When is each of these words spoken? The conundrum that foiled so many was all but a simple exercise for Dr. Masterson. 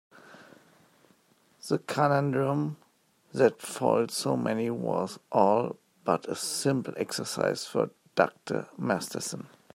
The 1.69 1.77
conundrum 1.77 2.77
that 3.33 3.61
foiled 3.61 4.09
so 4.09 4.35
many 4.35 4.71
was 4.71 5.19
all 5.31 5.77
but 6.03 6.25
a 6.27 6.33
simple 6.35 6.95
exercise 6.97 7.67
for 7.67 7.91
Dr. 8.15 8.67
Masterson. 8.79 9.45